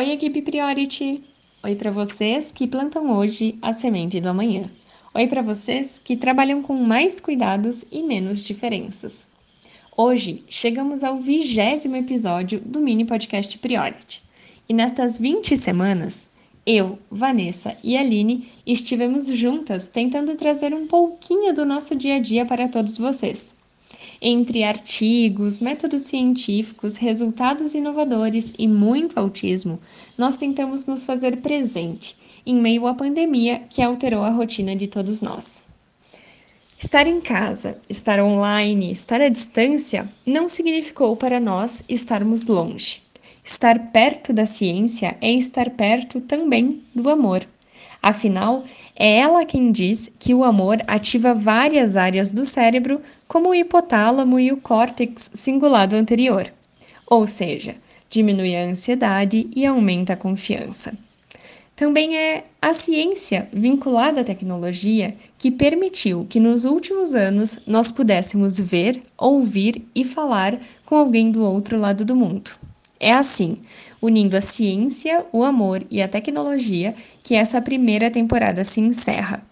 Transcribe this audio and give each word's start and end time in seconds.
Oi, 0.00 0.12
equipe 0.12 0.40
Priority! 0.40 1.22
Oi 1.62 1.76
para 1.76 1.90
vocês 1.90 2.50
que 2.50 2.66
plantam 2.66 3.10
hoje 3.10 3.58
a 3.60 3.70
semente 3.70 4.18
do 4.18 4.30
amanhã. 4.30 4.64
Oi 5.12 5.26
para 5.26 5.42
vocês 5.42 5.98
que 5.98 6.16
trabalham 6.16 6.62
com 6.62 6.74
mais 6.74 7.20
cuidados 7.20 7.84
e 7.92 8.02
menos 8.02 8.40
diferenças. 8.40 9.28
Hoje 9.94 10.42
chegamos 10.48 11.04
ao 11.04 11.18
vigésimo 11.18 11.96
episódio 11.96 12.60
do 12.60 12.80
mini 12.80 13.04
podcast 13.04 13.58
Priority. 13.58 14.22
E 14.66 14.72
nestas 14.72 15.18
20 15.18 15.54
semanas, 15.54 16.30
eu, 16.64 16.98
Vanessa 17.10 17.76
e 17.84 17.94
Aline 17.94 18.50
estivemos 18.66 19.26
juntas 19.26 19.86
tentando 19.86 20.34
trazer 20.34 20.72
um 20.72 20.86
pouquinho 20.86 21.52
do 21.52 21.66
nosso 21.66 21.94
dia 21.94 22.16
a 22.16 22.20
dia 22.20 22.46
para 22.46 22.68
todos 22.68 22.96
vocês. 22.96 23.54
Entre 24.22 24.62
artigos, 24.62 25.60
métodos 25.60 26.02
científicos, 26.02 26.96
resultados 26.96 27.72
inovadores 27.74 28.52
e 28.58 28.68
muito 28.68 29.18
autismo, 29.18 29.80
nós 30.18 30.36
tentamos 30.36 30.84
nos 30.84 31.04
fazer 31.04 31.38
presente 31.38 32.14
em 32.44 32.54
meio 32.54 32.86
à 32.86 32.94
pandemia 32.94 33.62
que 33.70 33.80
alterou 33.80 34.22
a 34.22 34.28
rotina 34.28 34.76
de 34.76 34.86
todos 34.86 35.22
nós. 35.22 35.64
Estar 36.78 37.06
em 37.06 37.18
casa, 37.18 37.78
estar 37.88 38.22
online, 38.22 38.90
estar 38.90 39.22
à 39.22 39.28
distância 39.28 40.06
não 40.26 40.48
significou 40.48 41.16
para 41.16 41.40
nós 41.40 41.82
estarmos 41.88 42.46
longe. 42.46 43.02
Estar 43.42 43.90
perto 43.90 44.34
da 44.34 44.44
ciência 44.44 45.16
é 45.20 45.32
estar 45.32 45.70
perto 45.70 46.20
também 46.20 46.82
do 46.94 47.08
amor. 47.08 47.46
Afinal, 48.02 48.64
é 48.96 49.18
ela 49.18 49.44
quem 49.44 49.70
diz 49.72 50.10
que 50.18 50.34
o 50.34 50.44
amor 50.44 50.82
ativa 50.86 51.34
várias 51.34 51.96
áreas 51.96 52.32
do 52.32 52.44
cérebro, 52.44 53.00
como 53.28 53.50
o 53.50 53.54
hipotálamo 53.54 54.38
e 54.38 54.52
o 54.52 54.56
córtex 54.56 55.30
cingulado 55.34 55.96
anterior. 55.96 56.52
Ou 57.06 57.26
seja, 57.26 57.76
diminui 58.08 58.56
a 58.56 58.64
ansiedade 58.64 59.48
e 59.54 59.64
aumenta 59.64 60.14
a 60.14 60.16
confiança. 60.16 60.92
Também 61.76 62.14
é 62.14 62.44
a 62.60 62.74
ciência 62.74 63.48
vinculada 63.52 64.20
à 64.20 64.24
tecnologia 64.24 65.16
que 65.38 65.50
permitiu 65.50 66.26
que 66.28 66.38
nos 66.38 66.66
últimos 66.66 67.14
anos 67.14 67.66
nós 67.66 67.90
pudéssemos 67.90 68.60
ver, 68.60 69.00
ouvir 69.16 69.82
e 69.94 70.04
falar 70.04 70.58
com 70.84 70.96
alguém 70.96 71.30
do 71.30 71.42
outro 71.42 71.78
lado 71.78 72.04
do 72.04 72.14
mundo. 72.14 72.50
É 73.00 73.14
assim, 73.14 73.56
unindo 74.02 74.36
a 74.36 74.42
ciência, 74.42 75.24
o 75.32 75.42
amor 75.42 75.82
e 75.90 76.02
a 76.02 76.08
tecnologia, 76.08 76.94
que 77.24 77.34
essa 77.34 77.60
primeira 77.62 78.10
temporada 78.10 78.62
se 78.62 78.78
encerra. 78.78 79.42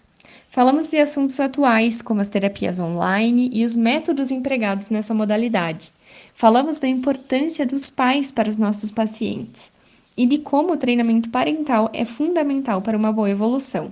Falamos 0.51 0.91
de 0.91 0.97
assuntos 0.97 1.39
atuais, 1.39 2.01
como 2.01 2.21
as 2.21 2.29
terapias 2.29 2.77
online 2.77 3.49
e 3.51 3.65
os 3.65 3.75
métodos 3.75 4.29
empregados 4.29 4.91
nessa 4.91 5.15
modalidade. 5.15 5.91
Falamos 6.35 6.79
da 6.79 6.87
importância 6.87 7.65
dos 7.65 7.89
pais 7.89 8.31
para 8.31 8.49
os 8.49 8.57
nossos 8.57 8.91
pacientes 8.91 9.71
e 10.15 10.25
de 10.25 10.37
como 10.37 10.73
o 10.73 10.77
treinamento 10.77 11.29
parental 11.29 11.89
é 11.93 12.05
fundamental 12.05 12.81
para 12.81 12.97
uma 12.97 13.11
boa 13.11 13.29
evolução. 13.29 13.91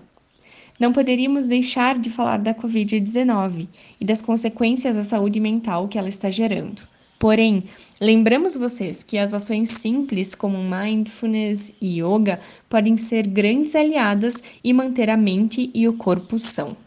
Não 0.80 0.94
poderíamos 0.94 1.48
deixar 1.48 1.98
de 1.98 2.10
falar 2.10 2.38
da 2.38 2.54
Covid-19 2.54 3.68
e 4.00 4.06
das 4.06 4.22
consequências 4.22 4.96
à 4.96 5.04
saúde 5.04 5.40
mental 5.40 5.88
que 5.88 5.98
ela 5.98 6.10
está 6.10 6.30
gerando. 6.30 6.84
Porém, 7.20 7.64
lembramos 8.00 8.56
vocês 8.56 9.02
que 9.02 9.18
as 9.18 9.34
ações 9.34 9.70
simples 9.70 10.36
como 10.36 10.58
mindfulness 10.58 11.74
e 11.82 12.00
yoga 12.00 12.40
podem 12.70 12.96
ser 12.96 13.26
grandes 13.26 13.76
aliadas 13.76 14.44
e 14.64 14.72
manter 14.72 15.10
a 15.10 15.18
mente 15.18 15.72
e 15.74 15.88
o 15.88 15.94
corpo 15.94 16.38
são. 16.38 16.78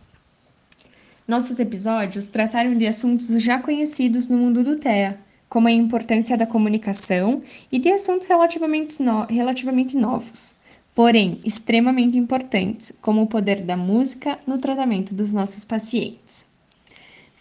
Nossos 1.27 1.59
episódios 1.59 2.29
trataram 2.29 2.77
de 2.77 2.87
assuntos 2.87 3.27
já 3.43 3.59
conhecidos 3.59 4.29
no 4.29 4.39
mundo 4.39 4.63
do 4.63 4.77
TEA, 4.77 5.19
como 5.49 5.67
a 5.67 5.73
importância 5.73 6.37
da 6.37 6.47
comunicação 6.47 7.43
e 7.73 7.79
de 7.81 7.91
assuntos 7.91 8.29
relativamente, 8.29 9.03
no 9.03 9.25
relativamente 9.25 9.97
novos, 9.97 10.55
porém 10.95 11.41
extremamente 11.45 12.17
importantes, 12.17 12.93
como 13.01 13.23
o 13.23 13.27
poder 13.27 13.63
da 13.63 13.77
música 13.77 14.39
no 14.47 14.59
tratamento 14.59 15.13
dos 15.13 15.33
nossos 15.33 15.65
pacientes. 15.65 16.49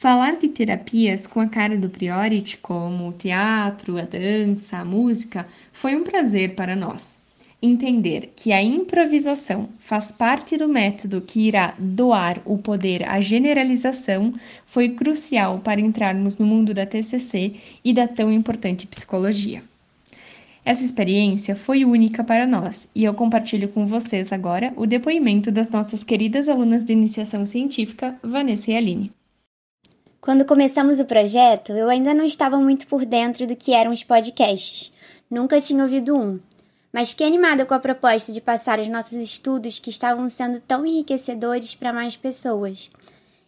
Falar 0.01 0.37
de 0.37 0.47
terapias 0.47 1.27
com 1.27 1.41
a 1.41 1.49
cara 1.49 1.75
do 1.75 1.89
Priority, 1.89 2.59
como 2.59 3.09
o 3.09 3.11
teatro, 3.11 3.97
a 3.97 4.03
dança, 4.03 4.77
a 4.77 4.85
música, 4.85 5.45
foi 5.73 5.93
um 5.93 6.05
prazer 6.05 6.55
para 6.55 6.73
nós. 6.73 7.21
Entender 7.61 8.31
que 8.33 8.53
a 8.53 8.63
improvisação 8.63 9.67
faz 9.77 10.09
parte 10.09 10.55
do 10.55 10.69
método 10.69 11.19
que 11.19 11.41
irá 11.41 11.75
doar 11.77 12.41
o 12.45 12.57
poder 12.57 13.03
à 13.09 13.19
generalização 13.19 14.33
foi 14.65 14.87
crucial 14.87 15.59
para 15.59 15.81
entrarmos 15.81 16.37
no 16.37 16.45
mundo 16.45 16.73
da 16.73 16.85
TCC 16.85 17.55
e 17.83 17.91
da 17.91 18.07
tão 18.07 18.31
importante 18.31 18.87
psicologia. 18.87 19.61
Essa 20.63 20.85
experiência 20.85 21.57
foi 21.57 21.83
única 21.83 22.23
para 22.23 22.47
nós 22.47 22.89
e 22.95 23.03
eu 23.03 23.13
compartilho 23.13 23.67
com 23.67 23.85
vocês 23.85 24.31
agora 24.31 24.71
o 24.77 24.85
depoimento 24.85 25.51
das 25.51 25.69
nossas 25.69 26.05
queridas 26.05 26.47
alunas 26.47 26.85
de 26.85 26.93
iniciação 26.93 27.45
científica, 27.45 28.17
Vanessa 28.23 28.71
e 28.71 28.77
Aline. 28.77 29.19
Quando 30.22 30.44
começamos 30.44 31.00
o 31.00 31.06
projeto, 31.06 31.72
eu 31.72 31.90
ainda 31.90 32.13
não 32.13 32.25
estava 32.25 32.57
muito 32.59 32.85
por 32.88 33.06
dentro 33.06 33.47
do 33.47 33.56
que 33.56 33.74
eram 33.74 33.91
os 33.91 34.03
podcasts. 34.03 34.91
Nunca 35.31 35.62
tinha 35.62 35.81
ouvido 35.81 36.13
um. 36.13 36.40
Mas 36.91 37.12
fiquei 37.12 37.25
animada 37.25 37.66
com 37.66 37.74
a 37.74 37.80
proposta 37.80 38.34
de 38.34 38.41
passar 38.41 38.79
os 38.79 38.90
nossos 38.90 39.18
estudos 39.18 39.79
que 39.79 39.90
estavam 39.90 40.28
sendo 40.28 40.59
tão 40.59 40.85
enriquecedores 40.85 41.74
para 41.74 41.94
mais 41.94 42.18
pessoas. 42.18 42.90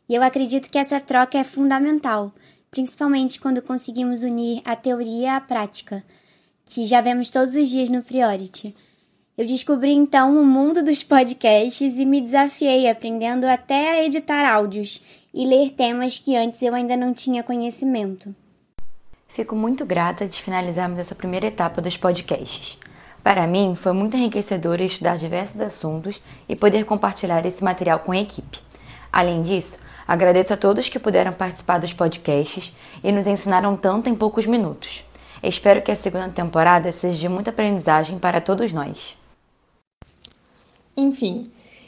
E 0.08 0.16
eu 0.16 0.24
acredito 0.24 0.70
que 0.70 0.78
essa 0.78 1.00
troca 1.02 1.38
é 1.38 1.44
fundamental, 1.44 2.32
principalmente 2.70 3.40
quando 3.40 3.62
conseguimos 3.62 4.24
unir 4.24 4.62
a 4.64 4.74
teoria 4.74 5.36
à 5.36 5.42
prática, 5.42 6.02
que 6.64 6.86
já 6.86 7.02
vemos 7.02 7.30
todos 7.30 7.56
os 7.56 7.68
dias 7.68 7.90
no 7.90 8.02
Priority. 8.02 8.74
Eu 9.42 9.48
descobri 9.48 9.92
então 9.92 10.40
o 10.40 10.46
mundo 10.46 10.84
dos 10.84 11.02
podcasts 11.02 11.98
e 11.98 12.06
me 12.06 12.22
desafiei 12.22 12.88
aprendendo 12.88 13.46
até 13.46 13.90
a 13.90 14.06
editar 14.06 14.48
áudios 14.48 15.02
e 15.34 15.44
ler 15.48 15.72
temas 15.72 16.20
que 16.20 16.36
antes 16.36 16.62
eu 16.62 16.76
ainda 16.76 16.96
não 16.96 17.12
tinha 17.12 17.42
conhecimento. 17.42 18.36
Fico 19.30 19.56
muito 19.56 19.84
grata 19.84 20.28
de 20.28 20.40
finalizarmos 20.40 21.00
essa 21.00 21.16
primeira 21.16 21.48
etapa 21.48 21.82
dos 21.82 21.98
podcasts. 21.98 22.78
Para 23.24 23.48
mim, 23.48 23.74
foi 23.74 23.94
muito 23.94 24.16
enriquecedor 24.16 24.80
estudar 24.80 25.18
diversos 25.18 25.60
assuntos 25.60 26.22
e 26.48 26.56
poder 26.56 26.86
compartilhar 26.86 27.44
esse 27.44 27.64
material 27.64 27.98
com 27.98 28.12
a 28.12 28.20
equipe. 28.20 28.60
Além 29.12 29.42
disso, 29.42 29.80
agradeço 30.08 30.54
a 30.54 30.58
todos 30.58 30.88
que 30.88 31.00
puderam 31.00 31.34
participar 31.34 31.80
dos 31.80 31.94
podcasts 31.94 32.72
e 33.04 33.12
nos 33.12 33.26
ensinaram 33.26 33.76
tanto 33.76 34.08
em 34.08 34.14
poucos 34.14 34.46
minutos. 34.46 35.04
Espero 35.42 35.82
que 35.82 35.92
a 35.92 35.96
segunda 35.96 36.30
temporada 36.30 36.92
seja 36.92 37.18
de 37.18 37.28
muita 37.28 37.50
aprendizagem 37.50 38.20
para 38.20 38.40
todos 38.40 38.72
nós. 38.72 39.20
Enfim, 40.96 41.44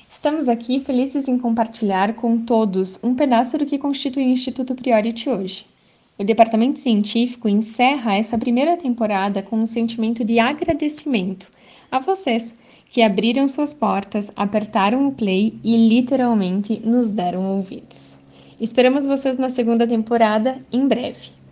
estamos 0.07 0.47
aqui 0.47 0.79
felizes 0.79 1.27
em 1.27 1.37
compartilhar 1.37 2.13
com 2.13 2.37
todos 2.45 3.03
um 3.03 3.13
pedaço 3.13 3.57
do 3.57 3.65
que 3.65 3.77
constitui 3.77 4.23
o 4.23 4.29
Instituto 4.29 4.73
Priority 4.73 5.29
hoje. 5.29 5.65
O 6.17 6.23
departamento 6.23 6.79
científico 6.79 7.49
encerra 7.49 8.15
essa 8.15 8.37
primeira 8.37 8.77
temporada 8.77 9.41
com 9.41 9.57
um 9.57 9.65
sentimento 9.65 10.23
de 10.23 10.39
agradecimento 10.39 11.51
a 11.91 11.99
vocês 11.99 12.55
que 12.89 13.01
abriram 13.01 13.47
suas 13.47 13.73
portas, 13.73 14.31
apertaram 14.35 15.07
o 15.07 15.11
play 15.11 15.57
e 15.63 15.75
literalmente 15.89 16.79
nos 16.85 17.11
deram 17.11 17.43
ouvidos. 17.57 18.19
Esperamos 18.61 19.05
vocês 19.05 19.37
na 19.37 19.49
segunda 19.49 19.85
temporada 19.85 20.61
em 20.71 20.87
breve. 20.87 21.42